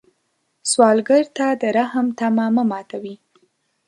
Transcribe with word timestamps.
سوالګر 0.71 1.23
ته 1.37 1.47
د 1.61 1.63
رحم 1.77 2.07
تمه 2.19 2.45
مه 2.55 2.63
ماتوي 2.69 3.15